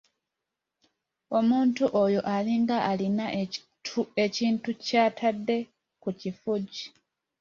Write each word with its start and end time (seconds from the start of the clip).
Omuntu 1.37 1.83
oyo 2.03 2.21
alinga 2.35 2.77
alina 2.91 3.25
ekintu 4.25 4.69
ky’atadde 4.87 5.57
ku 6.01 6.09
kifugi! 6.19 6.83